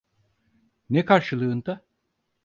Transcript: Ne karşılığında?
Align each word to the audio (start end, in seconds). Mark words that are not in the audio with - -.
Ne 0.89 1.05
karşılığında? 1.05 1.81